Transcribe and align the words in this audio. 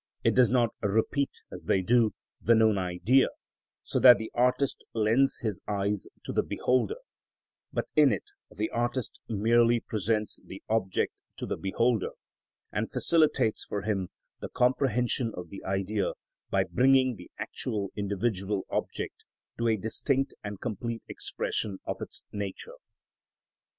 It 0.23 0.33
does 0.33 0.49
not 0.49 0.73
repeat, 0.81 1.43
as 1.51 1.65
they 1.65 1.83
do, 1.83 2.15
the 2.41 2.55
known 2.55 2.79
Idea, 2.79 3.27
so 3.83 3.99
that 3.99 4.17
the 4.17 4.31
artist 4.33 4.83
lends 4.95 5.37
his 5.43 5.61
eyes 5.67 6.07
to 6.23 6.33
the 6.33 6.41
beholder, 6.41 6.95
but 7.71 7.91
in 7.95 8.11
it 8.11 8.31
the 8.49 8.71
artist 8.71 9.21
merely 9.29 9.79
presents 9.79 10.39
the 10.43 10.63
object 10.67 11.13
to 11.37 11.45
the 11.45 11.55
beholder, 11.55 12.09
and 12.71 12.91
facilitates 12.91 13.63
for 13.63 13.83
him 13.83 14.09
the 14.39 14.49
comprehension 14.49 15.33
of 15.37 15.51
the 15.51 15.63
Idea 15.63 16.13
by 16.49 16.63
bringing 16.63 17.15
the 17.15 17.29
actual, 17.37 17.91
individual 17.95 18.65
object 18.71 19.25
to 19.59 19.67
a 19.67 19.77
distinct 19.77 20.33
and 20.43 20.59
complete 20.59 21.03
expression 21.07 21.77
of 21.85 22.01
its 22.01 22.23
nature. 22.31 22.77